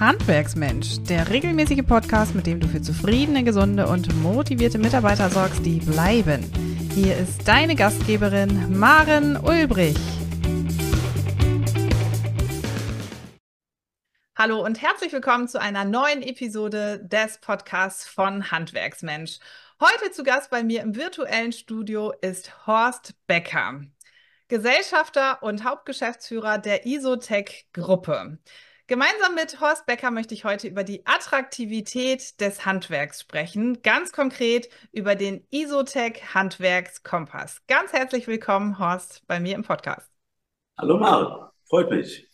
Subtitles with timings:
[0.00, 5.78] Handwerksmensch, der regelmäßige Podcast, mit dem du für zufriedene, gesunde und motivierte Mitarbeiter sorgst, die
[5.78, 6.42] bleiben.
[6.94, 9.98] Hier ist deine Gastgeberin Maren Ulbrich.
[14.38, 19.38] Hallo und herzlich willkommen zu einer neuen Episode des Podcasts von Handwerksmensch.
[19.82, 23.82] Heute zu Gast bei mir im virtuellen Studio ist Horst Becker,
[24.48, 28.38] Gesellschafter und Hauptgeschäftsführer der Isotech Gruppe.
[28.90, 34.68] Gemeinsam mit Horst Becker möchte ich heute über die Attraktivität des Handwerks sprechen, ganz konkret
[34.90, 37.62] über den Isotech Handwerkskompass.
[37.68, 40.10] Ganz herzlich willkommen, Horst, bei mir im Podcast.
[40.76, 42.28] Hallo Marc, freut mich.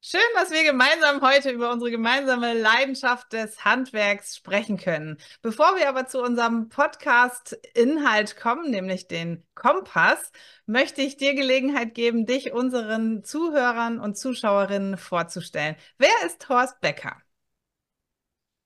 [0.00, 5.18] Schön, dass wir gemeinsam heute über unsere gemeinsame Leidenschaft des Handwerks sprechen können.
[5.42, 10.30] Bevor wir aber zu unserem Podcast-Inhalt kommen, nämlich den Kompass,
[10.66, 15.74] möchte ich dir Gelegenheit geben, dich unseren Zuhörern und Zuschauerinnen vorzustellen.
[15.98, 17.16] Wer ist Horst Becker?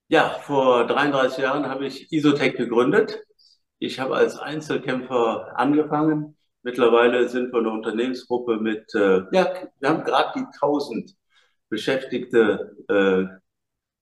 [0.08, 3.24] Ja, vor 33 Jahren habe ich Isotech gegründet.
[3.78, 6.36] Ich habe als Einzelkämpfer angefangen.
[6.62, 11.16] Mittlerweile sind wir eine Unternehmensgruppe mit, äh, ja, wir haben gerade die 1000
[11.72, 13.24] Beschäftigte äh,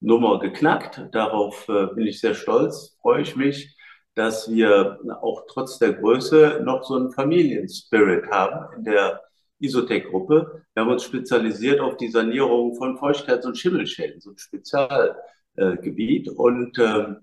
[0.01, 1.07] Nummer geknackt.
[1.13, 3.77] Darauf äh, bin ich sehr stolz, freue ich mich,
[4.13, 9.21] dass wir auch trotz der Größe noch so einen Familienspirit haben in der
[9.59, 10.65] Isotech-Gruppe.
[10.73, 16.27] Wir haben uns spezialisiert auf die Sanierung von Feuchtigkeits- und Schimmelschäden, so ein Spezialgebiet.
[16.27, 17.21] Äh, und ähm,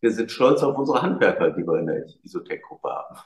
[0.00, 3.18] wir sind stolz auf unsere Handwerker, die wir in der Isotech-Gruppe haben.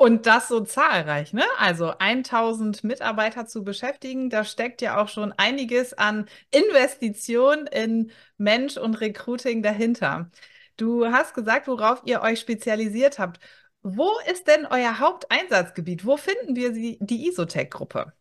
[0.00, 1.42] Und das so zahlreich, ne?
[1.58, 8.76] Also 1000 Mitarbeiter zu beschäftigen, da steckt ja auch schon einiges an Investition in Mensch
[8.76, 10.30] und Recruiting dahinter.
[10.76, 13.40] Du hast gesagt, worauf ihr euch spezialisiert habt.
[13.82, 16.06] Wo ist denn euer Haupteinsatzgebiet?
[16.06, 18.12] Wo finden wir die, die Isotech-Gruppe?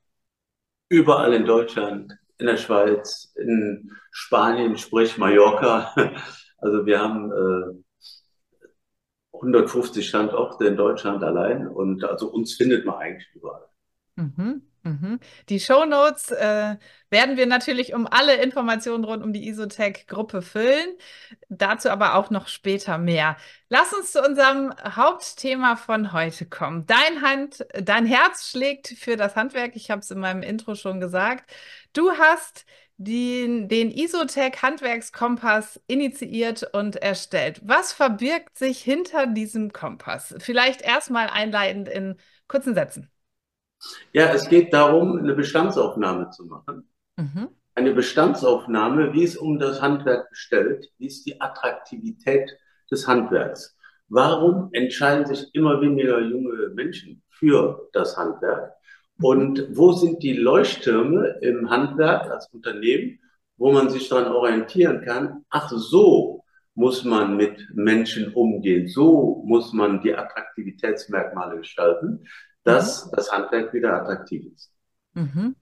[0.89, 5.93] Überall in Deutschland, in der Schweiz, in Spanien, sprich Mallorca.
[6.59, 7.83] Also wir haben äh,
[9.37, 13.67] 150 Standorte in Deutschland allein und also uns findet man eigentlich überall.
[14.15, 15.19] Mhm, mhm.
[15.49, 16.75] Die Shownotes äh,
[17.09, 20.97] werden wir natürlich um alle Informationen rund um die Isotech-Gruppe füllen.
[21.49, 23.37] Dazu aber auch noch später mehr.
[23.69, 26.85] Lass uns zu unserem Hauptthema von heute kommen.
[26.87, 29.75] Dein, Hand, dein Herz schlägt für das Handwerk.
[29.75, 31.49] Ich habe es in meinem Intro schon gesagt.
[31.93, 32.65] Du hast
[32.97, 37.61] den, den Isotech Handwerkskompass initiiert und erstellt.
[37.63, 40.35] Was verbirgt sich hinter diesem Kompass?
[40.39, 42.15] Vielleicht erstmal einleitend in
[42.47, 43.11] kurzen Sätzen.
[44.13, 46.89] Ja, es geht darum, eine Bestandsaufnahme zu machen.
[47.17, 47.49] Mhm.
[47.75, 52.49] Eine Bestandsaufnahme, wie es um das Handwerk bestellt, wie ist die Attraktivität
[52.89, 53.77] des Handwerks.
[54.09, 58.73] Warum entscheiden sich immer weniger junge Menschen für das Handwerk?
[59.19, 63.19] Und wo sind die Leuchttürme im Handwerk als Unternehmen,
[63.57, 65.45] wo man sich daran orientieren kann?
[65.49, 66.43] Ach, so
[66.75, 68.87] muss man mit Menschen umgehen.
[68.87, 72.27] So muss man die Attraktivitätsmerkmale gestalten,
[72.63, 73.11] dass mhm.
[73.15, 74.71] das Handwerk wieder attraktiv ist.
[75.15, 75.55] Mhm.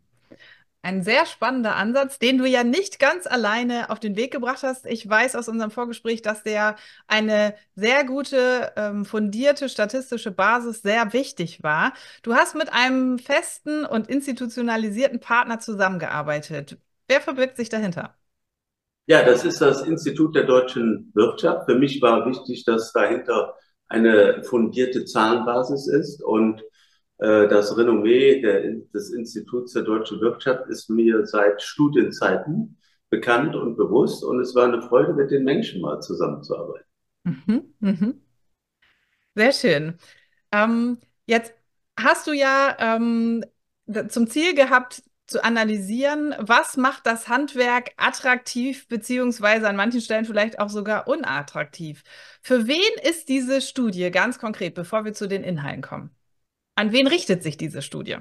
[0.86, 4.86] Ein sehr spannender Ansatz, den du ja nicht ganz alleine auf den Weg gebracht hast.
[4.86, 6.76] Ich weiß aus unserem Vorgespräch, dass der
[7.08, 11.94] eine sehr gute, ähm, fundierte statistische Basis sehr wichtig war.
[12.22, 16.78] Du hast mit einem festen und institutionalisierten Partner zusammengearbeitet.
[17.08, 18.14] Wer verbirgt sich dahinter?
[19.08, 21.66] Ja, das ist das Institut der deutschen Wirtschaft.
[21.68, 23.56] Für mich war wichtig, dass dahinter
[23.88, 26.62] eine fundierte Zahlenbasis ist und
[27.18, 32.78] das Renommee der, des Instituts der deutschen Wirtschaft ist mir seit Studienzeiten
[33.10, 36.86] bekannt und bewusst und es war eine Freude, mit den Menschen mal zusammenzuarbeiten.
[37.24, 38.22] Mhm, mhm.
[39.36, 39.98] Sehr schön.
[40.52, 41.54] Ähm, jetzt
[41.98, 43.44] hast du ja ähm,
[44.10, 50.60] zum Ziel gehabt, zu analysieren, was macht das Handwerk attraktiv, beziehungsweise an manchen Stellen vielleicht
[50.60, 52.04] auch sogar unattraktiv.
[52.44, 56.15] Für wen ist diese Studie ganz konkret, bevor wir zu den Inhalten kommen?
[56.76, 58.18] An wen richtet sich diese Studie?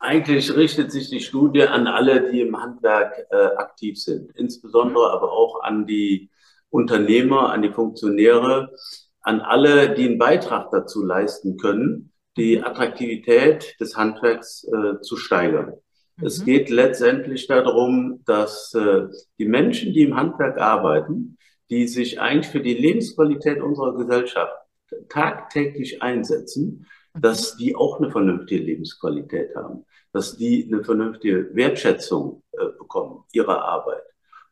[0.00, 5.14] Eigentlich richtet sich die Studie an alle, die im Handwerk äh, aktiv sind, insbesondere mhm.
[5.14, 6.30] aber auch an die
[6.70, 8.72] Unternehmer, an die Funktionäre,
[9.22, 12.64] an alle, die einen Beitrag dazu leisten können, die mhm.
[12.64, 15.74] Attraktivität des Handwerks äh, zu steigern.
[16.16, 16.26] Mhm.
[16.26, 19.06] Es geht letztendlich darum, dass äh,
[19.38, 21.38] die Menschen, die im Handwerk arbeiten,
[21.70, 24.54] die sich eigentlich für die Lebensqualität unserer Gesellschaft
[25.08, 32.66] tagtäglich einsetzen, dass die auch eine vernünftige Lebensqualität haben, dass die eine vernünftige Wertschätzung äh,
[32.78, 34.02] bekommen ihrer Arbeit.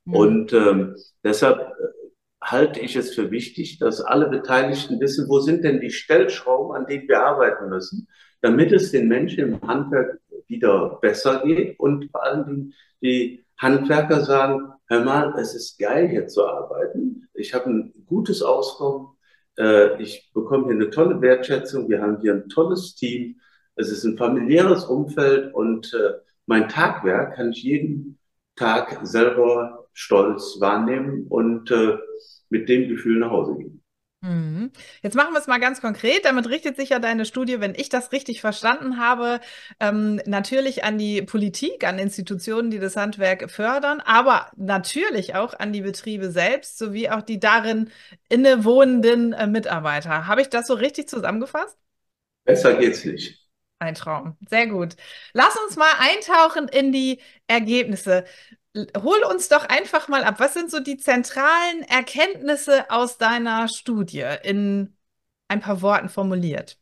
[0.04, 0.14] Mhm.
[0.14, 2.06] Und ähm, deshalb äh,
[2.42, 6.86] halte ich es für wichtig, dass alle Beteiligten wissen, wo sind denn die Stellschrauben, an
[6.86, 8.08] denen wir arbeiten müssen,
[8.40, 14.24] damit es den Menschen im Handwerk wieder besser geht und vor allen Dingen die Handwerker
[14.24, 17.28] sagen, hör mal, es ist geil hier zu arbeiten.
[17.34, 19.15] Ich habe ein gutes Auskommen.
[19.58, 21.88] Äh, ich bekomme hier eine tolle Wertschätzung.
[21.88, 23.40] Wir haben hier ein tolles Team.
[23.74, 26.14] Es ist ein familiäres Umfeld und äh,
[26.46, 28.18] mein Tagwerk kann ich jeden
[28.54, 31.96] Tag selber stolz wahrnehmen und äh,
[32.48, 33.82] mit dem Gefühl nach Hause gehen.
[34.22, 34.72] Mhm.
[35.02, 36.24] Jetzt machen wir es mal ganz konkret.
[36.24, 39.40] Damit richtet sich ja deine Studie, wenn ich das richtig verstanden habe,
[39.78, 45.72] ähm, natürlich an die Politik, an Institutionen, die das Handwerk fördern, aber natürlich auch an
[45.72, 47.90] die Betriebe selbst sowie auch die darin
[48.28, 50.26] innewohnenden äh, Mitarbeiter.
[50.26, 51.76] Habe ich das so richtig zusammengefasst?
[52.44, 53.46] Besser geht's nicht.
[53.78, 54.36] Ein Traum.
[54.48, 54.96] Sehr gut.
[55.34, 58.24] Lass uns mal eintauchen in die Ergebnisse
[58.76, 60.36] hol uns doch einfach mal ab.
[60.38, 64.96] Was sind so die zentralen Erkenntnisse aus deiner Studie in
[65.48, 66.78] ein paar Worten formuliert?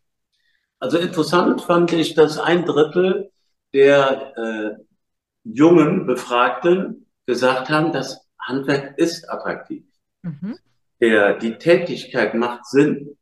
[0.81, 3.31] Also interessant fand ich, dass ein Drittel
[3.73, 4.82] der äh,
[5.44, 9.85] jungen Befragten gesagt haben, das Handwerk ist attraktiv.
[10.23, 10.58] Mhm.
[11.00, 13.17] Der, die Tätigkeit macht Sinn.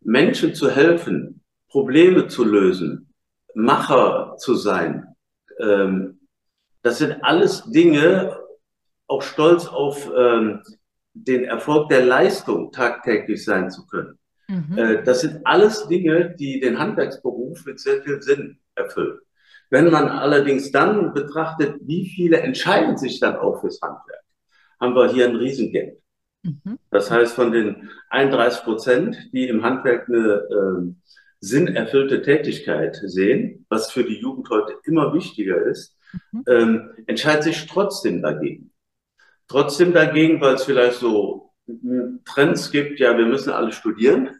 [0.00, 3.12] Menschen zu helfen, Probleme zu lösen,
[3.54, 5.16] Macher zu sein,
[5.60, 6.17] ähm,
[6.88, 8.34] das sind alles Dinge,
[9.08, 10.62] auch stolz auf ähm,
[11.12, 14.18] den Erfolg der Leistung tagtäglich sein zu können.
[14.48, 14.78] Mhm.
[14.78, 19.18] Äh, das sind alles Dinge, die den Handwerksberuf mit sehr viel Sinn erfüllen.
[19.68, 24.24] Wenn man allerdings dann betrachtet, wie viele entscheiden sich dann auch fürs Handwerk,
[24.80, 25.92] haben wir hier ein Riesengap.
[26.42, 26.78] Mhm.
[26.90, 30.94] Das heißt, von den 31 Prozent, die im Handwerk eine äh,
[31.40, 35.97] sinnerfüllte Tätigkeit sehen, was für die Jugend heute immer wichtiger ist,
[36.32, 36.44] mhm.
[36.48, 38.72] ähm, entscheidet sich trotzdem dagegen.
[39.48, 41.52] Trotzdem dagegen, weil es vielleicht so
[42.24, 44.30] Trends gibt, ja, wir müssen alle studieren.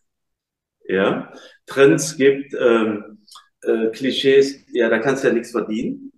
[0.86, 1.32] Ja,
[1.66, 3.26] Trends gibt, ähm,
[3.62, 6.12] äh, Klischees, ja, da kannst du ja nichts verdienen.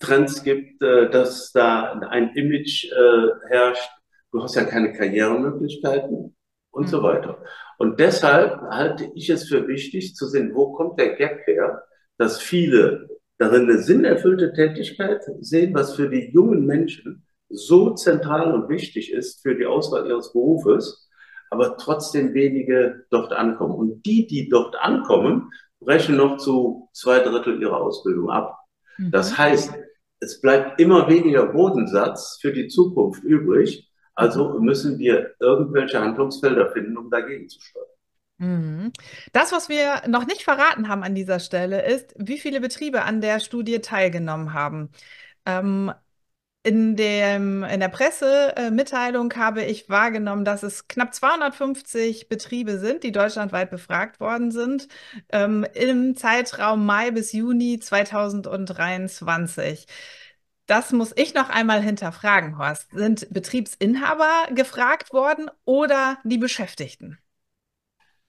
[0.00, 3.88] Trends gibt, äh, dass da ein Image äh, herrscht,
[4.32, 6.36] du hast ja keine Karrieremöglichkeiten
[6.70, 6.88] und mhm.
[6.88, 7.42] so weiter.
[7.78, 11.84] Und deshalb halte ich es für wichtig zu sehen, wo kommt der Gap her,
[12.18, 18.68] dass viele darin eine sinnerfüllte Tätigkeit sehen, was für die jungen Menschen so zentral und
[18.68, 21.08] wichtig ist für die Auswahl ihres Berufes,
[21.50, 23.74] aber trotzdem wenige dort ankommen.
[23.74, 25.50] Und die, die dort ankommen,
[25.80, 28.58] brechen noch zu zwei Drittel ihrer Ausbildung ab.
[28.98, 29.10] Mhm.
[29.10, 29.72] Das heißt,
[30.20, 33.88] es bleibt immer weniger Bodensatz für die Zukunft übrig.
[34.14, 37.86] Also müssen wir irgendwelche Handlungsfelder finden, um dagegen zu steuern.
[38.38, 38.92] Mhm.
[39.32, 43.20] Das, was wir noch nicht verraten haben an dieser Stelle, ist, wie viele Betriebe an
[43.20, 44.90] der Studie teilgenommen haben.
[45.46, 45.92] Ähm,
[46.64, 53.12] in, dem, in der Pressemitteilung habe ich wahrgenommen, dass es knapp 250 Betriebe sind, die
[53.12, 54.88] deutschlandweit befragt worden sind,
[55.30, 59.86] ähm, im Zeitraum Mai bis Juni 2023.
[60.66, 62.88] Das muss ich noch einmal hinterfragen, Horst.
[62.92, 67.18] Sind Betriebsinhaber gefragt worden oder die Beschäftigten?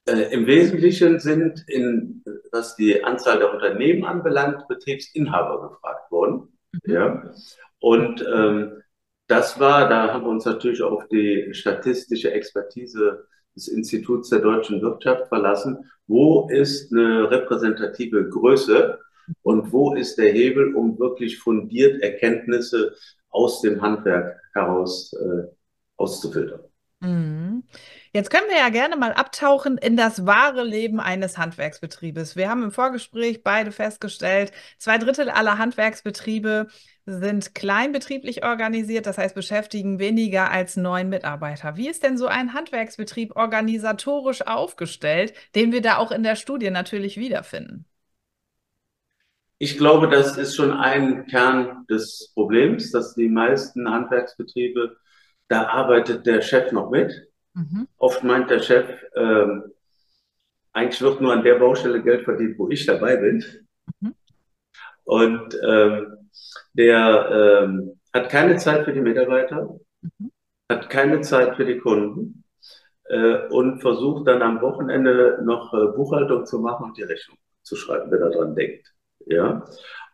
[0.07, 6.57] Äh, Im Wesentlichen sind, in, was die Anzahl der Unternehmen anbelangt, Betriebsinhaber gefragt worden.
[6.71, 6.93] Mhm.
[6.93, 7.33] Ja.
[7.79, 8.81] Und ähm,
[9.27, 14.81] das war, da haben wir uns natürlich auf die statistische Expertise des Instituts der deutschen
[14.81, 15.89] Wirtschaft verlassen.
[16.07, 18.99] Wo ist eine repräsentative Größe
[19.41, 22.95] und wo ist der Hebel, um wirklich fundiert Erkenntnisse
[23.29, 25.47] aus dem Handwerk heraus äh,
[25.97, 26.61] auszufiltern?
[27.01, 27.63] Mhm.
[28.13, 32.35] Jetzt können wir ja gerne mal abtauchen in das wahre Leben eines Handwerksbetriebes.
[32.35, 36.67] Wir haben im Vorgespräch beide festgestellt, zwei Drittel aller Handwerksbetriebe
[37.05, 41.77] sind kleinbetrieblich organisiert, das heißt beschäftigen weniger als neun Mitarbeiter.
[41.77, 46.69] Wie ist denn so ein Handwerksbetrieb organisatorisch aufgestellt, den wir da auch in der Studie
[46.69, 47.85] natürlich wiederfinden?
[49.57, 54.97] Ich glaube, das ist schon ein Kern des Problems, dass die meisten Handwerksbetriebe
[55.47, 57.27] da arbeitet der Chef noch mit.
[57.57, 57.87] Mhm.
[57.97, 59.63] Oft meint der Chef, ähm,
[60.73, 63.43] eigentlich wird nur an der Baustelle Geld verdient, wo ich dabei bin.
[63.99, 64.13] Mhm.
[65.05, 66.29] Und ähm,
[66.73, 70.31] der ähm, hat keine Zeit für die Mitarbeiter, mhm.
[70.69, 72.43] hat keine Zeit für die Kunden
[73.05, 77.75] äh, und versucht dann am Wochenende noch äh, Buchhaltung zu machen und die Rechnung zu
[77.75, 78.93] schreiben, wenn er dran denkt.
[79.25, 79.65] Ja.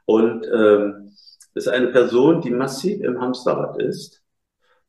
[0.06, 1.12] Und ähm,
[1.56, 4.23] ist eine Person, die massiv im Hamsterrad ist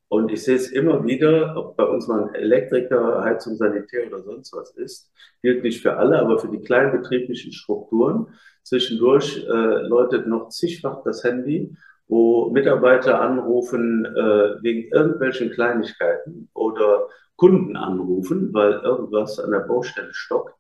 [0.08, 4.23] und ich sehe es immer wieder, ob bei uns mal ein Elektriker, Heizung, Sanitär oder
[4.23, 5.11] sonst was ist,
[5.42, 8.28] gilt nicht für alle, aber für die kleinen betrieblichen Strukturen.
[8.62, 11.75] Zwischendurch äh, läutet noch zigfach das Handy,
[12.06, 20.12] wo Mitarbeiter anrufen äh, wegen irgendwelchen Kleinigkeiten oder Kunden anrufen, weil irgendwas an der Baustelle
[20.12, 20.54] stockt.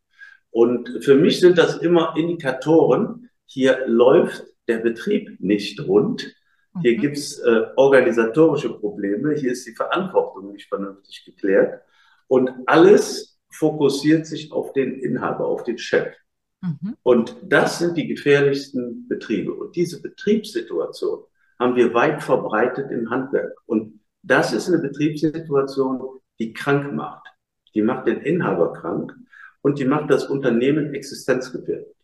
[0.50, 6.34] Und für mich sind das immer Indikatoren, hier läuft der Betrieb nicht rund
[6.80, 7.00] Hier mhm.
[7.00, 9.34] gibt es äh, organisatorische Probleme.
[9.34, 11.82] Hier ist die Verantwortung nicht vernünftig geklärt.
[12.26, 16.14] Und alles fokussiert sich auf den Inhaber, auf den Chef.
[16.60, 16.96] Mhm.
[17.02, 19.52] Und das sind die gefährlichsten Betriebe.
[19.52, 21.24] Und diese Betriebssituation
[21.58, 23.54] haben wir weit verbreitet im Handwerk.
[23.66, 27.28] Und das ist eine Betriebssituation, die krank macht.
[27.74, 29.14] Die macht den Inhaber krank
[29.62, 31.94] und die macht das Unternehmen existenzgefährdet.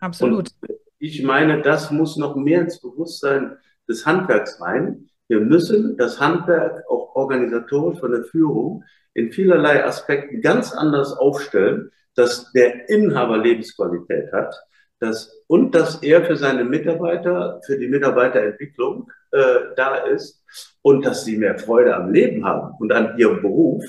[0.00, 0.50] Absolut.
[0.62, 3.56] Und ich meine, das muss noch mehr ins Bewusstsein
[3.88, 5.08] des Handwerks rein.
[5.28, 11.90] Wir müssen das Handwerk auch organisatorisch von der Führung in vielerlei Aspekten ganz anders aufstellen,
[12.14, 14.54] dass der Inhaber Lebensqualität hat
[15.02, 20.44] dass, und dass er für seine Mitarbeiter, für die Mitarbeiterentwicklung äh, da ist
[20.80, 23.84] und dass sie mehr Freude am Leben haben und an ihrem Beruf,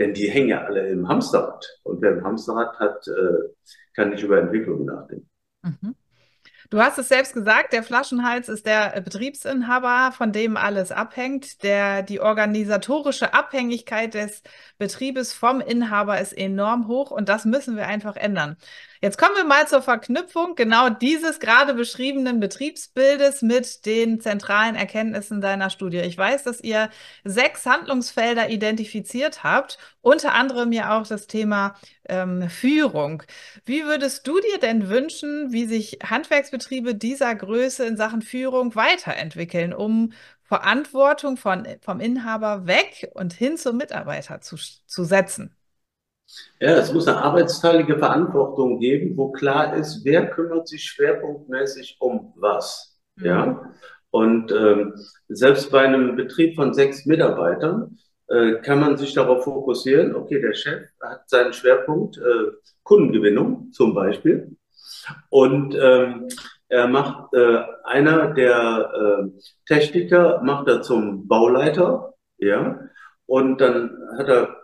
[0.00, 1.64] denn die hängen ja alle im Hamsterrad.
[1.84, 3.48] Und wer ein Hamsterrad hat, äh,
[3.94, 5.30] kann nicht über Entwicklung nachdenken.
[5.62, 5.94] Mhm.
[6.70, 11.62] Du hast es selbst gesagt, der Flaschenhals ist der Betriebsinhaber, von dem alles abhängt.
[11.62, 14.42] Der, die organisatorische Abhängigkeit des
[14.78, 18.56] Betriebes vom Inhaber ist enorm hoch und das müssen wir einfach ändern.
[19.02, 25.40] Jetzt kommen wir mal zur Verknüpfung genau dieses gerade beschriebenen Betriebsbildes mit den zentralen Erkenntnissen
[25.40, 25.98] deiner Studie.
[25.98, 26.88] Ich weiß, dass ihr
[27.24, 31.74] sechs Handlungsfelder identifiziert habt, unter anderem ja auch das Thema
[32.08, 33.22] ähm, Führung.
[33.64, 39.74] Wie würdest du dir denn wünschen, wie sich Handwerksbetriebe dieser Größe in Sachen Führung weiterentwickeln,
[39.74, 40.12] um
[40.42, 45.54] Verantwortung von, vom Inhaber weg und hin zum Mitarbeiter zu, zu setzen?
[46.60, 52.32] Ja, es muss eine arbeitsteilige Verantwortung geben, wo klar ist, wer kümmert sich schwerpunktmäßig um
[52.36, 52.98] was.
[53.16, 53.26] Mhm.
[53.26, 53.70] Ja.
[54.10, 54.94] Und ähm,
[55.28, 60.54] selbst bei einem Betrieb von sechs Mitarbeitern äh, kann man sich darauf fokussieren, okay, der
[60.54, 62.52] Chef hat seinen Schwerpunkt äh,
[62.82, 64.56] Kundengewinnung zum Beispiel.
[65.28, 66.28] Und ähm,
[66.68, 72.80] er macht äh, einer der äh, Techniker macht er zum Bauleiter, ja,
[73.26, 74.55] und dann hat er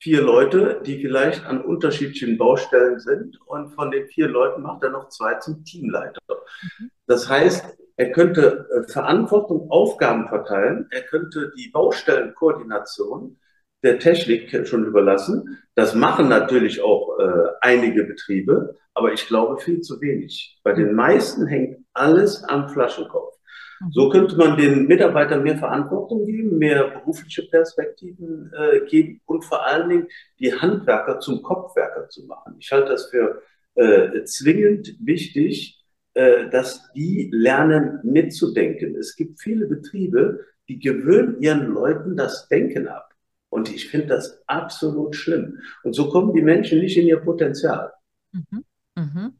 [0.00, 3.38] vier Leute, die vielleicht an unterschiedlichen Baustellen sind.
[3.46, 6.20] Und von den vier Leuten macht er noch zwei zum Teamleiter.
[6.28, 6.90] Mhm.
[7.06, 10.88] Das heißt, er könnte äh, Verantwortung, Aufgaben verteilen.
[10.90, 13.38] Er könnte die Baustellenkoordination
[13.82, 15.58] der Technik schon überlassen.
[15.74, 20.58] Das machen natürlich auch äh, einige Betriebe, aber ich glaube viel zu wenig.
[20.62, 23.36] Bei den meisten hängt alles am Flaschenkopf.
[23.90, 29.66] So könnte man den Mitarbeitern mehr Verantwortung geben, mehr berufliche Perspektiven äh, geben und vor
[29.66, 30.08] allen Dingen
[30.38, 32.56] die Handwerker zum Kopfwerker zu machen.
[32.58, 33.42] Ich halte das für
[33.76, 35.82] äh, zwingend wichtig,
[36.12, 38.96] äh, dass die lernen mitzudenken.
[38.96, 43.14] Es gibt viele Betriebe, die gewöhnen ihren Leuten das Denken ab.
[43.48, 45.58] Und ich finde das absolut schlimm.
[45.82, 47.92] Und so kommen die Menschen nicht in ihr Potenzial.
[48.32, 48.64] Mhm.
[48.94, 49.32] Mhm.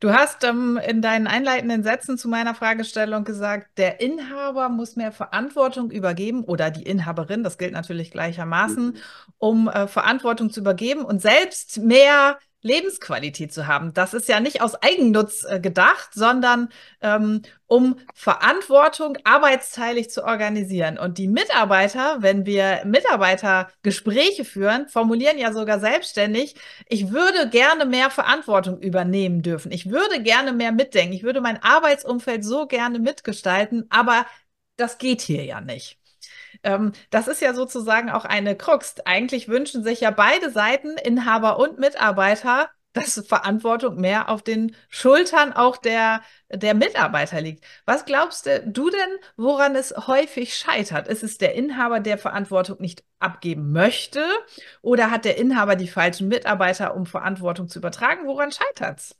[0.00, 5.12] Du hast ähm, in deinen einleitenden Sätzen zu meiner Fragestellung gesagt, der Inhaber muss mehr
[5.12, 8.96] Verantwortung übergeben oder die Inhaberin, das gilt natürlich gleichermaßen, mhm.
[9.38, 13.94] um äh, Verantwortung zu übergeben und selbst mehr Lebensqualität zu haben.
[13.94, 16.68] Das ist ja nicht aus Eigennutz äh, gedacht, sondern
[17.00, 20.98] ähm, um Verantwortung arbeitsteilig zu organisieren.
[20.98, 26.56] Und die Mitarbeiter, wenn wir Mitarbeitergespräche führen, formulieren ja sogar selbstständig,
[26.88, 29.70] ich würde gerne mehr Verantwortung übernehmen dürfen.
[29.72, 31.12] Ich würde gerne mehr mitdenken.
[31.12, 34.26] Ich würde mein Arbeitsumfeld so gerne mitgestalten, aber
[34.76, 35.98] das geht hier ja nicht.
[36.62, 38.96] Ähm, das ist ja sozusagen auch eine Krux.
[39.04, 45.52] Eigentlich wünschen sich ja beide Seiten, Inhaber und Mitarbeiter, dass Verantwortung mehr auf den Schultern
[45.52, 47.64] auch der, der Mitarbeiter liegt.
[47.84, 51.06] Was glaubst du denn, woran es häufig scheitert?
[51.08, 54.24] Ist es der Inhaber, der Verantwortung nicht abgeben möchte?
[54.80, 58.26] Oder hat der Inhaber die falschen Mitarbeiter, um Verantwortung zu übertragen?
[58.26, 59.16] Woran scheitert es?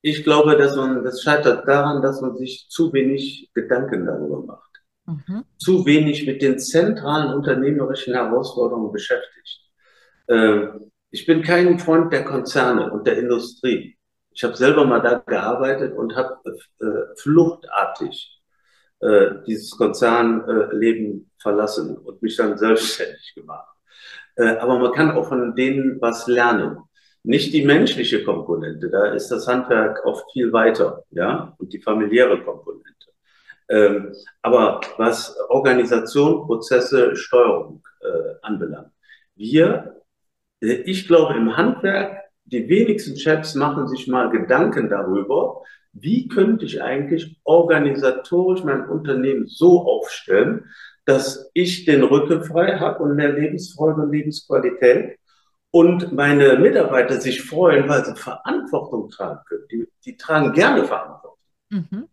[0.00, 4.67] Ich glaube, dass man, das scheitert daran, dass man sich zu wenig Gedanken darüber macht
[5.08, 5.44] mhm.
[5.58, 9.60] zu wenig mit den zentralen unternehmerischen Herausforderungen beschäftigt.
[10.28, 13.96] Ähm, ich bin kein Freund der Konzerne und der Industrie.
[14.30, 16.38] Ich habe selber mal da gearbeitet und habe
[16.80, 18.40] äh, fluchtartig
[19.00, 23.68] äh, dieses Konzernleben verlassen und mich dann selbstständig gemacht.
[24.36, 26.78] Äh, aber man kann auch von denen was lernen.
[27.24, 32.42] Nicht die menschliche Komponente, da ist das Handwerk oft viel weiter, ja, und die familiäre
[32.44, 32.87] Komponente.
[33.68, 38.90] Ähm, aber was Organisation, Prozesse, Steuerung äh, anbelangt,
[39.36, 40.02] wir,
[40.60, 46.64] äh, ich glaube im Handwerk, die wenigsten Chefs machen sich mal Gedanken darüber, wie könnte
[46.64, 50.64] ich eigentlich organisatorisch mein Unternehmen so aufstellen,
[51.04, 55.18] dass ich den Rücken frei habe und mehr Lebensfreude und Lebensqualität
[55.70, 59.64] und meine Mitarbeiter sich freuen, weil sie Verantwortung tragen können.
[59.70, 61.38] Die, die tragen gerne Verantwortung.
[61.70, 62.08] Mhm.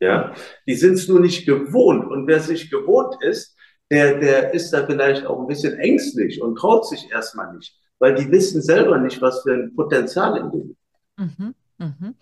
[0.00, 0.34] Ja,
[0.66, 2.06] die sind es nur nicht gewohnt.
[2.10, 3.56] Und wer sich gewohnt ist,
[3.90, 8.14] der, der ist da vielleicht auch ein bisschen ängstlich und traut sich erstmal nicht, weil
[8.14, 10.76] die wissen selber nicht, was für ein Potenzial in denen.
[11.16, 12.14] Mhm, mhm.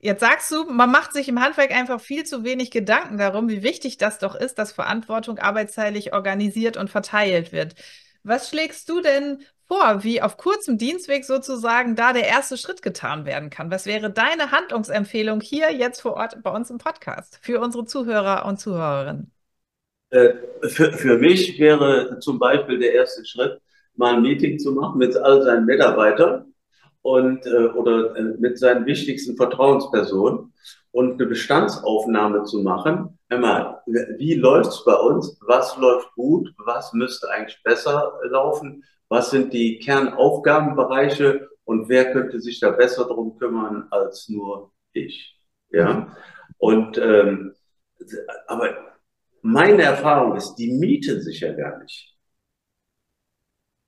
[0.00, 3.62] Jetzt sagst du, man macht sich im Handwerk einfach viel zu wenig Gedanken darum, wie
[3.62, 7.74] wichtig das doch ist, dass Verantwortung arbeitsteilig organisiert und verteilt wird.
[8.22, 13.24] Was schlägst du denn vor, wie auf kurzem Dienstweg sozusagen da der erste Schritt getan
[13.24, 13.70] werden kann?
[13.70, 18.46] Was wäre deine Handlungsempfehlung hier jetzt vor Ort bei uns im Podcast für unsere Zuhörer
[18.46, 19.30] und Zuhörerinnen?
[20.10, 20.30] Äh,
[20.62, 23.60] für, für mich wäre zum Beispiel der erste Schritt,
[23.94, 26.49] mal ein Meeting zu machen mit all seinen Mitarbeitern
[27.02, 30.52] und äh, oder äh, mit seinen wichtigsten Vertrauenspersonen
[30.92, 33.18] und eine Bestandsaufnahme zu machen.
[33.28, 35.38] Immer, wie läuft's bei uns?
[35.46, 36.52] Was läuft gut?
[36.58, 38.84] Was müsste eigentlich besser laufen?
[39.08, 45.38] Was sind die Kernaufgabenbereiche und wer könnte sich da besser drum kümmern als nur ich?
[45.70, 46.14] Ja.
[46.58, 47.54] Und ähm,
[48.46, 48.74] aber
[49.42, 52.16] meine Erfahrung ist, die mieten sich ja gar nicht.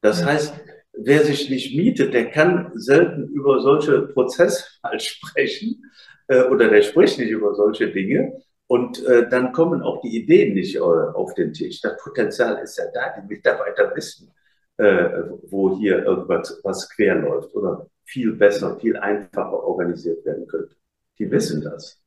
[0.01, 0.55] Das heißt,
[0.93, 5.85] wer sich nicht mietet, der kann selten über solche Prozesse halt sprechen
[6.29, 8.43] äh, oder der spricht nicht über solche Dinge.
[8.67, 11.81] Und äh, dann kommen auch die Ideen nicht äh, auf den Tisch.
[11.81, 13.21] Das Potenzial ist ja da.
[13.21, 14.33] Die Mitarbeiter wissen,
[14.79, 15.09] äh,
[15.51, 20.75] wo hier irgendwas was quer läuft oder viel besser, viel einfacher organisiert werden könnte.
[21.19, 22.02] Die wissen das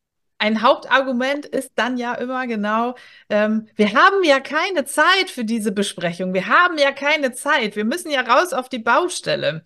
[0.46, 2.96] ein Hauptargument ist dann ja immer genau,
[3.30, 7.84] ähm, wir haben ja keine Zeit für diese Besprechung, wir haben ja keine Zeit, wir
[7.84, 9.64] müssen ja raus auf die Baustelle.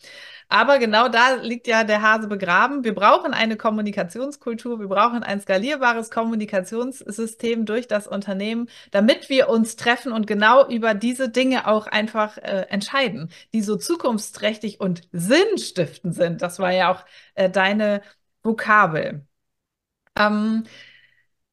[0.47, 2.83] Aber genau da liegt ja der Hase begraben.
[2.83, 9.75] Wir brauchen eine Kommunikationskultur, wir brauchen ein skalierbares Kommunikationssystem durch das Unternehmen, damit wir uns
[9.75, 16.15] treffen und genau über diese Dinge auch einfach äh, entscheiden, die so zukunftsträchtig und sinnstiftend
[16.15, 16.41] sind.
[16.41, 17.05] Das war ja auch
[17.35, 18.01] äh, deine
[18.43, 19.28] Vokabel.
[20.19, 20.65] Ähm,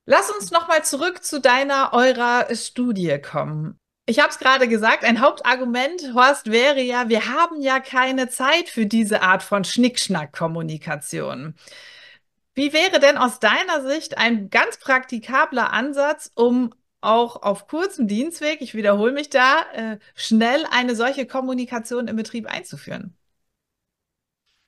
[0.04, 3.78] lass uns nochmal zurück zu deiner, eurer Studie kommen.
[4.08, 8.68] Ich habe es gerade gesagt, ein Hauptargument, Horst, wäre ja, wir haben ja keine Zeit
[8.68, 11.54] für diese Art von Schnickschnack-Kommunikation.
[12.54, 18.60] Wie wäre denn aus deiner Sicht ein ganz praktikabler Ansatz, um auch auf kurzem Dienstweg,
[18.62, 23.16] ich wiederhole mich da, äh, schnell eine solche Kommunikation im Betrieb einzuführen?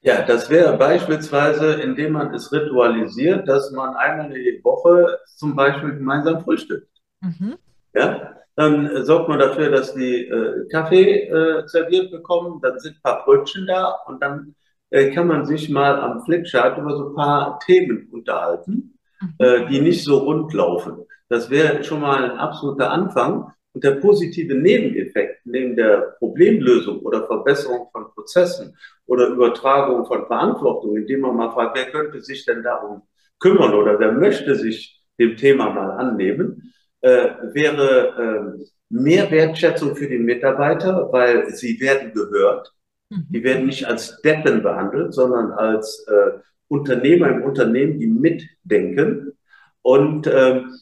[0.00, 5.96] Ja, das wäre beispielsweise, indem man es ritualisiert, dass man einmal die Woche zum Beispiel
[5.96, 6.88] gemeinsam frühstückt.
[7.20, 7.56] Mhm.
[7.94, 13.02] Ja, dann sorgt man dafür, dass die äh, Kaffee äh, serviert bekommen, dann sind ein
[13.02, 14.54] paar Brötchen da und dann
[14.90, 19.34] äh, kann man sich mal am Flipchart über so ein paar Themen unterhalten, mhm.
[19.38, 21.04] Äh, die nicht so rund laufen.
[21.28, 23.52] Das wäre schon mal ein absoluter Anfang.
[23.78, 30.96] Und der positive Nebeneffekt neben der Problemlösung oder Verbesserung von Prozessen oder Übertragung von Verantwortung,
[30.96, 33.02] indem man mal fragt, wer könnte sich denn darum
[33.38, 40.08] kümmern oder wer möchte sich dem Thema mal annehmen, äh, wäre äh, mehr Wertschätzung für
[40.08, 42.72] die Mitarbeiter, weil sie werden gehört.
[43.10, 43.26] Mhm.
[43.30, 49.38] Die werden nicht als Deppen behandelt, sondern als äh, Unternehmer im Unternehmen, die mitdenken.
[49.82, 50.74] Und ähm,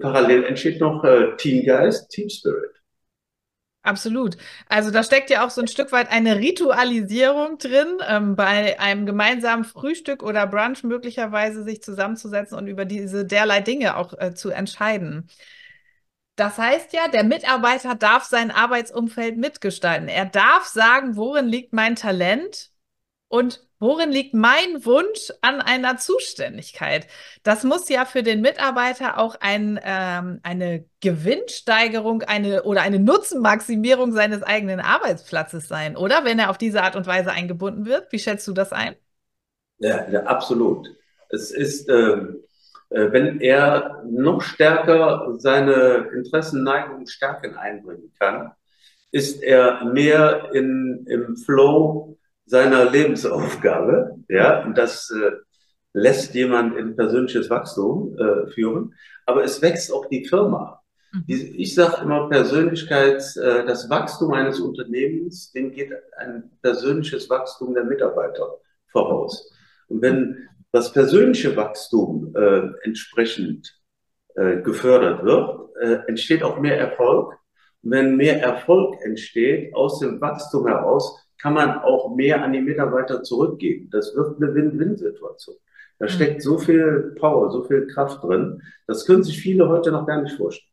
[0.00, 2.78] parallel entsteht noch äh, Teamgeist, Team Spirit.
[3.82, 4.36] Absolut.
[4.68, 9.06] Also da steckt ja auch so ein Stück weit eine Ritualisierung drin, ähm, bei einem
[9.06, 14.50] gemeinsamen Frühstück oder Brunch möglicherweise sich zusammenzusetzen und über diese derlei Dinge auch äh, zu
[14.50, 15.28] entscheiden.
[16.36, 20.08] Das heißt ja, der Mitarbeiter darf sein Arbeitsumfeld mitgestalten.
[20.08, 22.70] Er darf sagen, worin liegt mein Talent
[23.28, 27.06] und worin liegt mein Wunsch an einer Zuständigkeit?
[27.42, 34.12] Das muss ja für den Mitarbeiter auch ein, ähm, eine Gewinnsteigerung eine, oder eine Nutzenmaximierung
[34.12, 36.24] seines eigenen Arbeitsplatzes sein, oder?
[36.24, 38.12] Wenn er auf diese Art und Weise eingebunden wird.
[38.12, 38.96] Wie schätzt du das ein?
[39.78, 40.88] Ja, ja absolut.
[41.28, 42.40] Es ist, ähm,
[42.90, 48.52] äh, wenn er noch stärker seine Interessen, Neigungen, Stärken einbringen kann,
[49.10, 52.17] ist er mehr in, im Flow
[52.48, 54.16] seiner Lebensaufgabe.
[54.28, 55.32] Ja, und das äh,
[55.92, 58.94] lässt jemand in persönliches Wachstum äh, führen.
[59.26, 60.82] Aber es wächst auch die Firma.
[61.12, 61.24] Mhm.
[61.26, 67.84] Ich sage immer, Persönlichkeit, äh, das Wachstum eines Unternehmens, dem geht ein persönliches Wachstum der
[67.84, 68.58] Mitarbeiter
[68.90, 69.50] voraus.
[69.88, 73.74] Und wenn das persönliche Wachstum äh, entsprechend
[74.34, 77.34] äh, gefördert wird, äh, entsteht auch mehr Erfolg.
[77.82, 82.60] Und wenn mehr Erfolg entsteht aus dem Wachstum heraus, kann man auch mehr an die
[82.60, 83.88] Mitarbeiter zurückgeben.
[83.90, 85.56] Das wird eine Win-Win-Situation.
[85.98, 86.10] Da mhm.
[86.10, 88.62] steckt so viel Power, so viel Kraft drin.
[88.86, 90.68] Das können sich viele heute noch gar nicht vorstellen.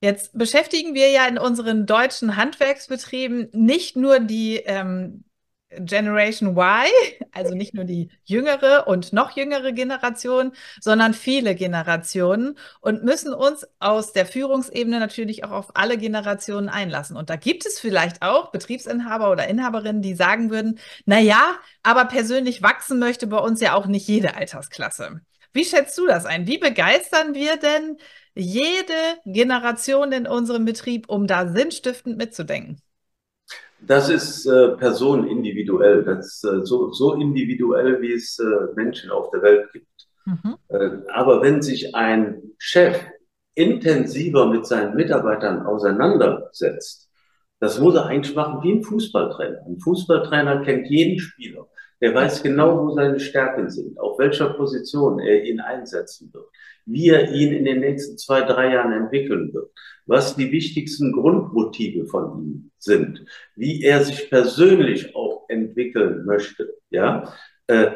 [0.00, 5.24] Jetzt beschäftigen wir ja in unseren deutschen Handwerksbetrieben nicht nur die, ähm,
[5.70, 6.90] Generation Y,
[7.32, 13.66] also nicht nur die jüngere und noch jüngere Generation, sondern viele Generationen und müssen uns
[13.78, 17.16] aus der Führungsebene natürlich auch auf alle Generationen einlassen.
[17.16, 22.06] Und da gibt es vielleicht auch Betriebsinhaber oder Inhaberinnen, die sagen würden, na ja, aber
[22.06, 25.20] persönlich wachsen möchte bei uns ja auch nicht jede Altersklasse.
[25.52, 26.46] Wie schätzt du das ein?
[26.46, 27.98] Wie begeistern wir denn
[28.34, 28.92] jede
[29.24, 32.80] Generation in unserem Betrieb, um da sinnstiftend mitzudenken?
[33.80, 36.04] Das ist äh, personenindividuell.
[36.04, 39.86] Das ist äh, so, so individuell, wie es äh, Menschen auf der Welt gibt.
[40.24, 40.56] Mhm.
[40.68, 43.00] Äh, aber wenn sich ein Chef
[43.54, 47.08] intensiver mit seinen Mitarbeitern auseinandersetzt,
[47.60, 49.66] das muss er eigentlich machen wie ein Fußballtrainer.
[49.66, 51.66] Ein Fußballtrainer kennt jeden Spieler.
[52.00, 56.46] Der weiß genau, wo seine Stärken sind, auf welcher Position er ihn einsetzen wird,
[56.86, 59.72] wie er ihn in den nächsten zwei, drei Jahren entwickeln wird,
[60.08, 66.74] was die wichtigsten Grundmotive von ihm sind, wie er sich persönlich auch entwickeln möchte.
[66.90, 67.32] Ja,
[67.66, 67.90] äh,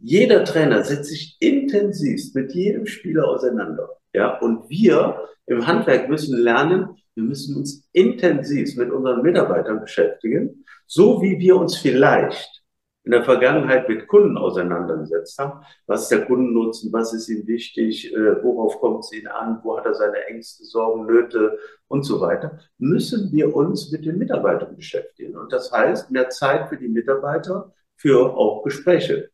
[0.00, 3.88] jeder Trainer setzt sich intensivst mit jedem Spieler auseinander.
[4.12, 10.64] Ja, und wir im Handwerk müssen lernen, wir müssen uns intensiv mit unseren Mitarbeitern beschäftigen,
[10.86, 12.63] so wie wir uns vielleicht
[13.04, 15.64] in der Vergangenheit mit Kunden auseinandergesetzt haben.
[15.86, 16.92] Was ist der Kundennutzen?
[16.92, 18.12] Was ist ihm wichtig?
[18.14, 19.60] Äh, worauf kommt es ihn an?
[19.62, 22.58] Wo hat er seine Ängste, Sorgen, Nöte und so weiter?
[22.78, 25.36] Müssen wir uns mit den Mitarbeitern beschäftigen.
[25.36, 29.30] Und das heißt, mehr Zeit für die Mitarbeiter, für auch Gespräche.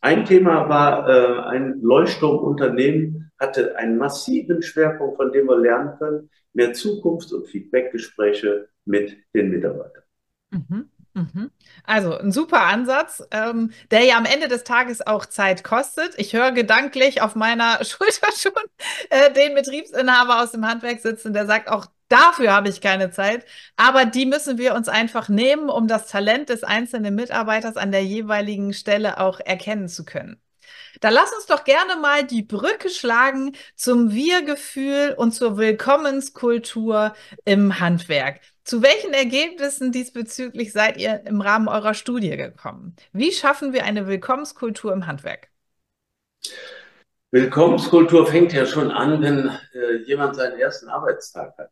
[0.00, 6.30] Ein Thema war, äh, ein Leuchtturmunternehmen hatte einen massiven Schwerpunkt, von dem wir lernen können,
[6.54, 10.02] mehr Zukunfts- und Feedbackgespräche mit den Mitarbeitern.
[10.50, 10.90] Mhm.
[11.20, 11.50] Mhm.
[11.84, 16.14] Also ein super Ansatz, ähm, der ja am Ende des Tages auch Zeit kostet.
[16.18, 18.52] Ich höre gedanklich auf meiner Schulter schon
[19.10, 23.44] äh, den Betriebsinhaber aus dem Handwerk sitzen, der sagt, auch dafür habe ich keine Zeit.
[23.76, 28.04] Aber die müssen wir uns einfach nehmen, um das Talent des einzelnen Mitarbeiters an der
[28.04, 30.40] jeweiligen Stelle auch erkennen zu können.
[31.00, 37.80] Da lass uns doch gerne mal die Brücke schlagen zum Wir-Gefühl und zur Willkommenskultur im
[37.80, 38.40] Handwerk.
[38.64, 42.94] Zu welchen Ergebnissen diesbezüglich seid ihr im Rahmen eurer Studie gekommen?
[43.12, 45.48] Wie schaffen wir eine Willkommenskultur im Handwerk?
[47.30, 51.70] Willkommenskultur fängt ja schon an, wenn äh, jemand seinen ersten Arbeitstag hat.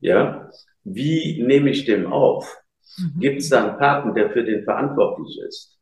[0.00, 0.50] Ja,
[0.84, 2.56] wie nehme ich dem auf?
[2.96, 3.20] Mhm.
[3.20, 5.78] Gibt es da einen Paten, der für den verantwortlich ist?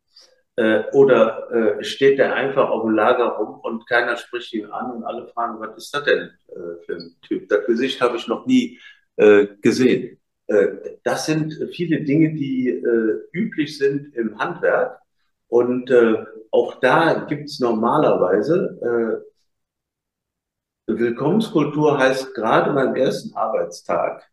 [0.56, 4.90] Äh, oder äh, steht der einfach auf dem Lager rum und keiner spricht ihn an
[4.92, 7.48] und alle fragen, was ist das denn äh, für ein Typ?
[7.48, 8.78] Das Gesicht habe ich noch nie
[9.16, 10.18] äh, gesehen.
[10.46, 10.68] Äh,
[11.04, 14.98] das sind viele Dinge, die äh, üblich sind im Handwerk.
[15.48, 19.32] Und äh, auch da gibt es normalerweise äh,
[20.86, 24.28] Willkommenskultur heißt gerade beim ersten Arbeitstag,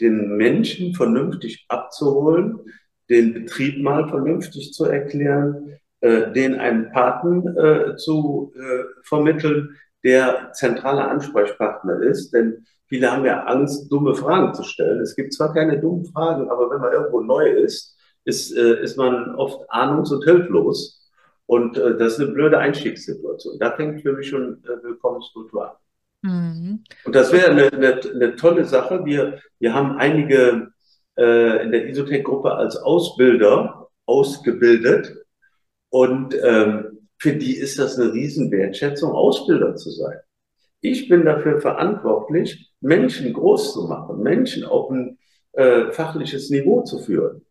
[0.00, 2.60] den Menschen vernünftig abzuholen,
[3.10, 10.52] den Betrieb mal vernünftig zu erklären, äh, den einen Paten äh, zu äh, vermitteln, der
[10.52, 12.32] zentraler Ansprechpartner ist.
[12.32, 15.00] Denn viele haben ja Angst, dumme Fragen zu stellen.
[15.00, 18.96] Es gibt zwar keine dummen Fragen, aber wenn man irgendwo neu ist, ist, äh, ist
[18.96, 21.10] man oft ahnungs- und hilflos.
[21.46, 23.58] Und äh, das ist eine blöde Einstiegssituation.
[23.58, 25.76] Da fängt für mich schon äh, Willkommenskultur an.
[26.22, 26.84] Mhm.
[27.04, 29.04] Und das wäre eine, eine, eine tolle Sache.
[29.04, 30.72] Wir, wir haben einige
[31.16, 35.14] äh, in der Isotech-Gruppe als Ausbilder ausgebildet.
[35.90, 40.18] Und ähm, für die ist das eine Riesenwertschätzung, Ausbilder zu sein.
[40.80, 45.18] Ich bin dafür verantwortlich, Menschen groß zu machen, Menschen auf ein
[45.52, 47.44] äh, fachliches Niveau zu führen.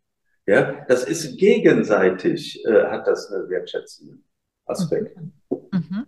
[0.46, 4.24] Ja, das ist gegenseitig, äh, hat das einen wertschätzenden
[4.66, 5.18] Aspekt.
[5.18, 5.60] Mhm.
[5.72, 6.08] Mhm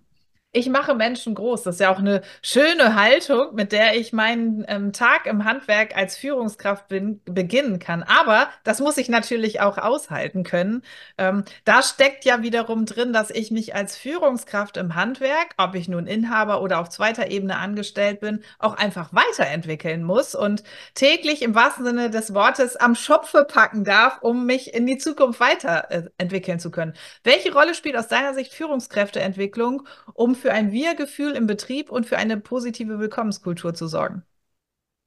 [0.51, 1.61] ich mache Menschen groß.
[1.61, 5.95] Das ist ja auch eine schöne Haltung, mit der ich meinen ähm, Tag im Handwerk
[5.95, 8.01] als Führungskraft bin, beginnen kann.
[8.01, 10.81] Aber das muss ich natürlich auch aushalten können.
[11.19, 15.87] Ähm, da steckt ja wiederum drin, dass ich mich als Führungskraft im Handwerk, ob ich
[15.87, 20.63] nun Inhaber oder auf zweiter Ebene angestellt bin, auch einfach weiterentwickeln muss und
[20.95, 25.39] täglich im wahrsten Sinne des Wortes am Schopfe packen darf, um mich in die Zukunft
[25.39, 26.93] weiterentwickeln äh, zu können.
[27.23, 32.17] Welche Rolle spielt aus deiner Sicht Führungskräfteentwicklung, um für ein Wir-Gefühl im Betrieb und für
[32.17, 34.23] eine positive Willkommenskultur zu sorgen?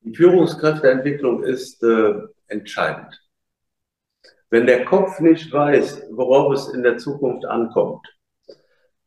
[0.02, 2.14] Die Führungskräfteentwicklung ist äh,
[2.46, 3.20] entscheidend.
[4.50, 8.06] Wenn der Kopf nicht weiß, worauf es in der Zukunft ankommt,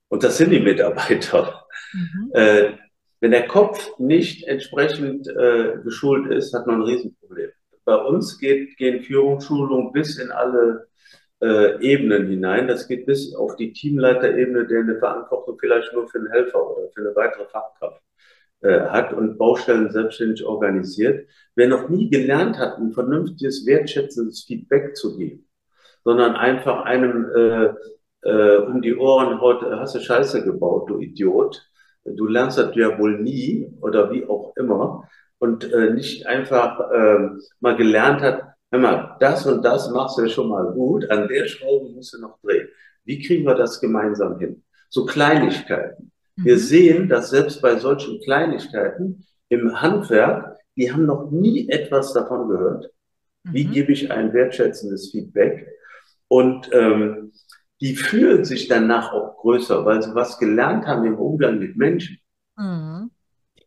[0.08, 2.32] und das sind die Mitarbeiter, mhm.
[2.34, 2.72] äh,
[3.20, 7.52] wenn der Kopf nicht entsprechend äh, geschult ist, hat man ein Riesenproblem.
[7.84, 10.88] Bei uns geht, gehen Führungsschulungen bis in alle
[11.46, 12.68] äh, Ebenen hinein.
[12.68, 16.90] Das geht bis auf die Teamleiterebene, der eine Verantwortung vielleicht nur für einen Helfer oder
[16.94, 18.02] für eine weitere Fachkraft
[18.62, 21.28] äh, hat und Baustellen selbstständig organisiert.
[21.56, 25.48] Wer noch nie gelernt hat, ein vernünftiges, wertschätzendes Feedback zu geben,
[26.04, 27.74] sondern einfach einem äh,
[28.26, 31.70] äh, um die Ohren haut, hast du Scheiße gebaut, du Idiot.
[32.04, 35.08] Du lernst das ja wohl nie oder wie auch immer
[35.40, 37.30] und äh, nicht einfach äh,
[37.60, 41.48] mal gelernt hat, hör mal, das und das machst du schon mal gut, an der
[41.48, 42.68] Schraube musst du noch drehen.
[43.06, 44.64] Wie kriegen wir das gemeinsam hin?
[44.90, 46.12] So Kleinigkeiten.
[46.36, 46.60] Wir mhm.
[46.60, 52.92] sehen, dass selbst bei solchen Kleinigkeiten im Handwerk, die haben noch nie etwas davon gehört.
[53.44, 53.72] Wie mhm.
[53.72, 55.68] gebe ich ein wertschätzendes Feedback?
[56.28, 57.32] Und ähm,
[57.80, 62.18] die fühlen sich danach auch größer, weil sie was gelernt haben im Umgang mit Menschen.
[62.58, 63.12] Mhm.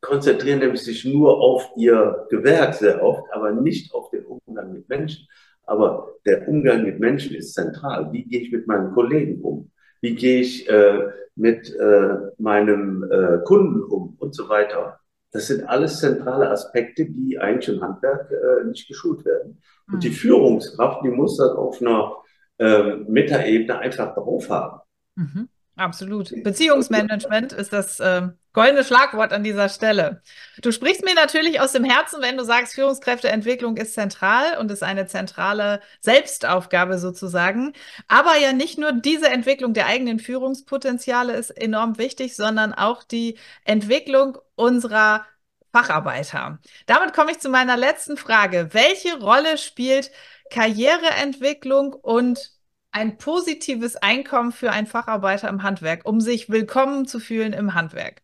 [0.01, 4.89] Konzentrieren nämlich sich nur auf ihr Gewerk sehr oft, aber nicht auf den Umgang mit
[4.89, 5.27] Menschen.
[5.65, 8.13] Aber der Umgang mit Menschen ist zentral.
[8.13, 9.71] Wie gehe ich mit meinen Kollegen um?
[10.01, 15.01] Wie gehe ich äh, mit äh, meinem äh, Kunden um und so weiter?
[15.33, 19.61] Das sind alles zentrale Aspekte, die eigentlich im Handwerk äh, nicht geschult werden.
[19.93, 22.17] Und die Führungskraft, die muss das auf einer
[22.59, 24.81] äh, Metaebene einfach drauf haben.
[25.17, 25.49] Mhm.
[25.79, 26.33] Absolut.
[26.43, 30.23] Beziehungsmanagement ist das äh, goldene Schlagwort an dieser Stelle.
[30.61, 34.83] Du sprichst mir natürlich aus dem Herzen, wenn du sagst, Führungskräfteentwicklung ist zentral und ist
[34.83, 37.75] eine zentrale Selbstaufgabe sozusagen.
[38.09, 43.39] Aber ja nicht nur diese Entwicklung der eigenen Führungspotenziale ist enorm wichtig, sondern auch die
[43.65, 45.25] Entwicklung unserer
[45.73, 46.59] Facharbeiter.
[46.87, 48.71] Damit komme ich zu meiner letzten Frage.
[48.73, 50.11] Welche Rolle spielt
[50.51, 52.58] Karriereentwicklung und
[52.91, 58.23] ein positives Einkommen für einen Facharbeiter im Handwerk, um sich willkommen zu fühlen im Handwerk?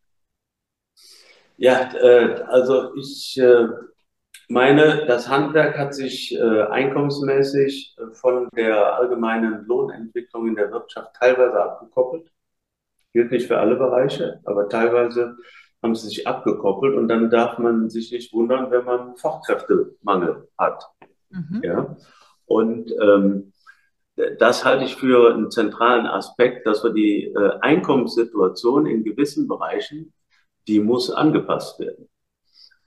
[1.57, 3.69] Ja, äh, also ich äh,
[4.49, 11.15] meine, das Handwerk hat sich äh, einkommensmäßig äh, von der allgemeinen Lohnentwicklung in der Wirtschaft
[11.17, 12.31] teilweise abgekoppelt.
[13.13, 15.37] Gilt nicht für alle Bereiche, aber teilweise
[15.83, 20.85] haben sie sich abgekoppelt und dann darf man sich nicht wundern, wenn man Fachkräftemangel hat.
[21.31, 21.61] Mhm.
[21.63, 21.97] Ja?
[22.47, 23.53] Und ähm,
[24.39, 30.13] das halte ich für einen zentralen Aspekt, dass wir die äh, Einkommenssituation in gewissen Bereichen,
[30.69, 32.09] die muss angepasst werden.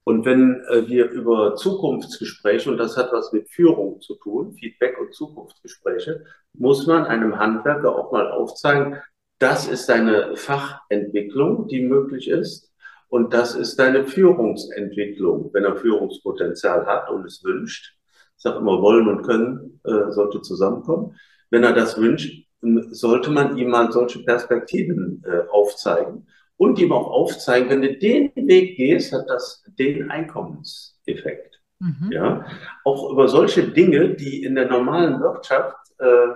[0.06, 4.98] Und wenn äh, wir über Zukunftsgespräche, und das hat was mit Führung zu tun, Feedback
[5.00, 8.98] und Zukunftsgespräche, muss man einem Handwerker auch mal aufzeigen,
[9.40, 12.72] das ist eine Fachentwicklung, die möglich ist.
[13.10, 17.97] Und das ist deine Führungsentwicklung, wenn er Führungspotenzial hat und es wünscht
[18.38, 21.16] ich sage immer, wollen und können äh, sollte zusammenkommen.
[21.50, 27.08] Wenn er das wünscht, sollte man ihm mal solche Perspektiven äh, aufzeigen und ihm auch
[27.08, 31.62] aufzeigen, wenn du den Weg gehst, hat das den Einkommenseffekt.
[31.80, 32.12] Mhm.
[32.12, 32.46] Ja,
[32.84, 36.28] auch über solche Dinge, die in der normalen Wirtschaft, äh,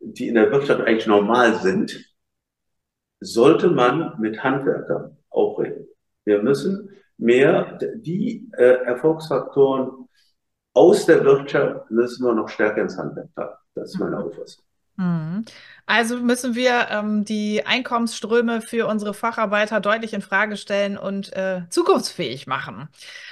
[0.00, 1.98] die in der Wirtschaft eigentlich normal sind,
[3.20, 5.88] sollte man mit Handwerkern auch reden.
[6.24, 10.07] Wir müssen mehr die äh, Erfolgsfaktoren
[10.78, 13.58] aus der Wirtschaft müssen wir noch stärker ins Handwerk packen.
[13.74, 14.22] Das ist meine mhm.
[14.22, 14.64] Auffassung.
[14.96, 15.44] Mhm.
[15.86, 21.62] Also müssen wir ähm, die Einkommensströme für unsere Facharbeiter deutlich in Frage stellen und äh,
[21.70, 22.88] zukunftsfähig machen.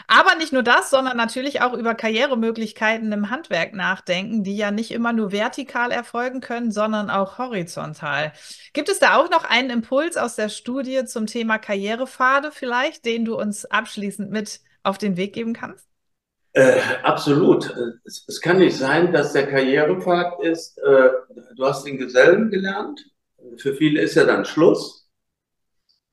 [0.09, 4.91] Aber nicht nur das, sondern natürlich auch über Karrieremöglichkeiten im Handwerk nachdenken, die ja nicht
[4.91, 8.33] immer nur vertikal erfolgen können, sondern auch horizontal.
[8.73, 13.25] Gibt es da auch noch einen Impuls aus der Studie zum Thema Karrierepfade vielleicht, den
[13.25, 15.86] du uns abschließend mit auf den Weg geben kannst?
[16.57, 17.71] Äh, absolut.
[18.07, 21.11] Es, es, kann nicht sein, dass der Karrierepfad ist, äh,
[21.55, 22.99] du hast den Gesellen gelernt,
[23.59, 25.07] für viele ist ja dann Schluss.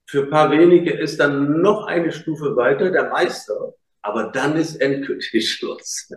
[0.06, 4.82] Für ein paar wenige ist dann noch eine Stufe weiter der Meister, aber dann ist
[4.82, 6.12] endgültig Schluss.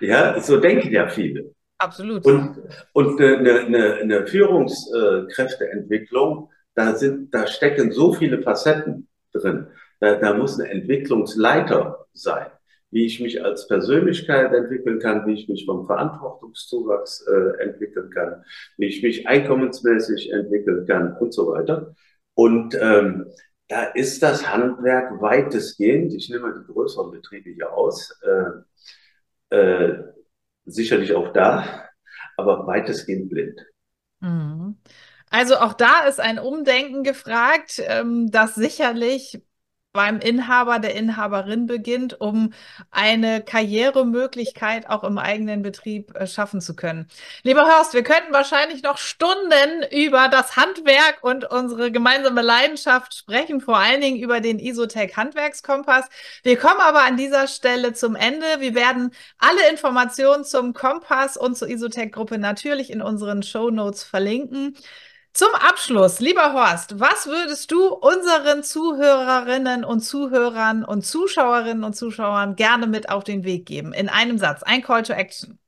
[0.00, 1.54] ja, so denken ja viele.
[1.78, 2.26] Absolut.
[2.26, 2.60] Und,
[2.94, 9.68] und eine, eine, eine Führungskräfteentwicklung, da, sind, da stecken so viele Facetten drin.
[10.00, 12.50] Da, da muss ein Entwicklungsleiter sein
[12.96, 18.42] wie ich mich als Persönlichkeit entwickeln kann, wie ich mich vom Verantwortungszuwachs äh, entwickeln kann,
[18.78, 21.94] wie ich mich einkommensmäßig entwickeln kann und so weiter.
[22.32, 23.26] Und ähm,
[23.68, 28.18] da ist das Handwerk weitestgehend, ich nehme die größeren Betriebe hier aus,
[29.50, 30.02] äh, äh,
[30.64, 31.90] sicherlich auch da,
[32.38, 33.60] aber weitestgehend blind.
[34.20, 34.78] Mhm.
[35.28, 39.42] Also auch da ist ein Umdenken gefragt, ähm, das sicherlich
[39.96, 42.52] beim Inhaber, der Inhaberin beginnt, um
[42.90, 47.08] eine Karrieremöglichkeit auch im eigenen Betrieb äh, schaffen zu können.
[47.42, 53.60] Lieber Horst, wir könnten wahrscheinlich noch Stunden über das Handwerk und unsere gemeinsame Leidenschaft sprechen,
[53.60, 56.06] vor allen Dingen über den Isotech Handwerkskompass.
[56.44, 58.46] Wir kommen aber an dieser Stelle zum Ende.
[58.60, 64.04] Wir werden alle Informationen zum Kompass und zur Isotech Gruppe natürlich in unseren Show Notes
[64.04, 64.76] verlinken.
[65.36, 72.56] Zum Abschluss, lieber Horst, was würdest du unseren Zuhörerinnen und Zuhörern und Zuschauerinnen und Zuschauern
[72.56, 73.92] gerne mit auf den Weg geben?
[73.92, 75.58] In einem Satz, ein Call to Action.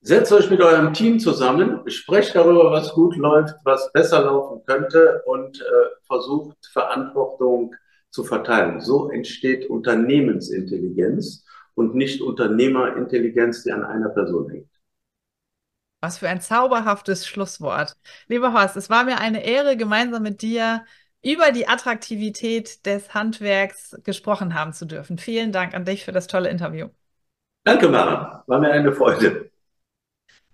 [0.00, 5.20] Setzt euch mit eurem Team zusammen, sprecht darüber, was gut läuft, was besser laufen könnte
[5.26, 5.64] und äh,
[6.06, 7.74] versucht Verantwortung
[8.08, 8.80] zu verteilen.
[8.80, 11.44] So entsteht Unternehmensintelligenz
[11.74, 14.77] und nicht Unternehmerintelligenz, die an einer Person hängt.
[16.00, 17.96] Was für ein zauberhaftes Schlusswort.
[18.28, 20.84] Lieber Horst, es war mir eine Ehre, gemeinsam mit dir
[21.22, 25.18] über die Attraktivität des Handwerks gesprochen haben zu dürfen.
[25.18, 26.88] Vielen Dank an dich für das tolle Interview.
[27.64, 28.42] Danke, Mara.
[28.46, 29.50] War mir eine Freude.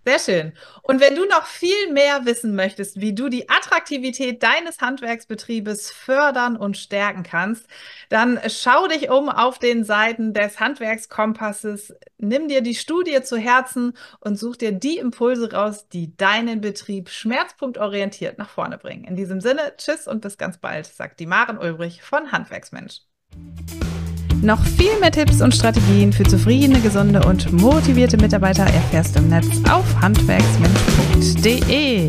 [0.07, 0.53] Sehr schön.
[0.83, 6.57] Und wenn du noch viel mehr wissen möchtest, wie du die Attraktivität deines Handwerksbetriebes fördern
[6.57, 7.67] und stärken kannst,
[8.11, 13.95] dann schau dich um auf den Seiten des Handwerkskompasses, nimm dir die Studie zu Herzen
[14.21, 19.05] und such dir die Impulse raus, die deinen Betrieb schmerzpunktorientiert nach vorne bringen.
[19.05, 23.01] In diesem Sinne, tschüss und bis ganz bald, sagt die Maren Ulbrich von Handwerksmensch.
[24.43, 29.29] Noch viel mehr Tipps und Strategien für zufriedene, gesunde und motivierte Mitarbeiter erfährst du im
[29.29, 32.09] Netz auf handwerksmensch.de.